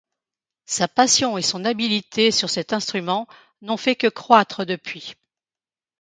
[0.65, 3.27] Sa passion et son habilité sur cet instrument
[3.61, 5.13] n'ont fait que croitre depuis.